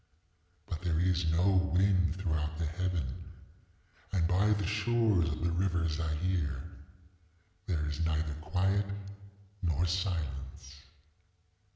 But 0.67 0.81
there 0.81 0.99
is 0.99 1.31
no 1.31 1.69
wind 1.75 2.15
throughout 2.15 2.57
the 2.57 2.65
heaven. 2.65 3.05
And 4.11 4.27
by 4.27 4.47
the 4.49 4.65
shores 4.65 5.27
of 5.29 5.43
the 5.43 5.51
river 5.51 5.87
Zaire 5.89 6.63
there 7.67 7.85
is 7.87 8.03
neither 8.03 8.33
quiet 8.41 8.87
nor 9.61 9.85
silence. 9.85 10.81